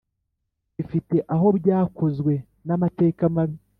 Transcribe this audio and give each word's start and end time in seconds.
bifite 0.75 1.15
aho 1.33 1.47
byakozweho 1.59 2.43
n 2.65 2.69
,amateka 2.75 3.21
mabi 3.35 3.57